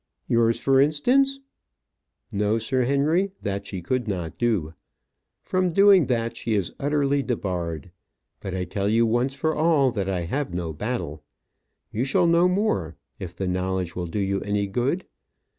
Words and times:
"Yours, 0.27 0.59
for 0.59 0.81
instance?" 0.81 1.37
"No, 2.31 2.57
Sir 2.57 2.85
Henry. 2.85 3.33
That 3.43 3.67
she 3.67 3.83
could 3.83 4.07
not 4.07 4.35
do. 4.39 4.73
From 5.43 5.69
doing 5.69 6.07
that 6.07 6.35
she 6.35 6.55
is 6.55 6.73
utterly 6.79 7.21
debarred. 7.21 7.91
But 8.39 8.55
I 8.55 8.65
tell 8.65 8.89
you 8.89 9.05
once 9.05 9.35
for 9.35 9.53
all 9.55 9.91
that 9.91 10.09
I 10.09 10.21
have 10.21 10.55
no 10.55 10.73
battle. 10.73 11.21
You 11.91 12.03
shall 12.03 12.25
know 12.25 12.47
more 12.47 12.95
if 13.19 13.35
the 13.35 13.47
knowledge 13.47 13.95
will 13.95 14.07
do 14.07 14.17
you 14.17 14.41
any 14.41 14.65
good. 14.65 15.05